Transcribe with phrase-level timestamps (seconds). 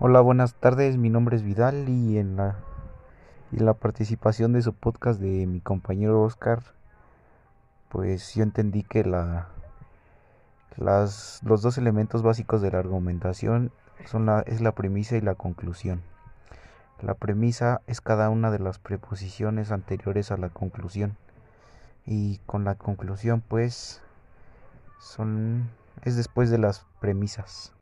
[0.00, 0.96] Hola, buenas tardes.
[0.96, 2.54] Mi nombre es Vidal y en la
[3.50, 6.62] y la participación de su podcast de mi compañero Oscar,
[7.88, 9.48] pues yo entendí que la
[10.76, 13.72] las los dos elementos básicos de la argumentación
[14.04, 16.00] son la es la premisa y la conclusión.
[17.02, 21.16] La premisa es cada una de las preposiciones anteriores a la conclusión.
[22.06, 24.00] Y con la conclusión, pues
[25.00, 25.68] son
[26.04, 27.72] es después de las premisas.